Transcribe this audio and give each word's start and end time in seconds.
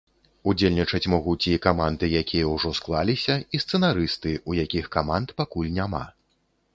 Удзельнічаць 0.51 1.09
могуць 1.13 1.49
і 1.51 1.59
каманды, 1.65 2.07
якія 2.21 2.47
ўжо 2.53 2.71
склаліся, 2.79 3.35
і 3.57 3.61
сцэнарысты, 3.65 4.33
у 4.53 4.57
якіх 4.63 4.89
каманд 4.97 5.27
пакуль 5.43 5.71
няма. 5.77 6.01